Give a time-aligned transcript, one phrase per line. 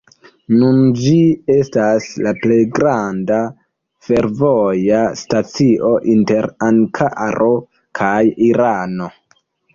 [0.59, 1.17] Nun ĝi
[1.55, 3.37] estas la plej granda
[4.09, 7.53] fervoja stacio inter Ankaro
[8.03, 8.19] kaj
[8.51, 9.13] Irano.